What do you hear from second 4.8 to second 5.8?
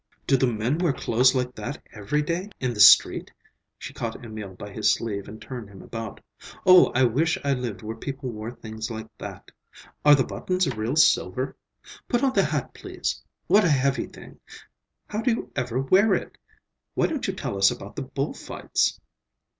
sleeve and turned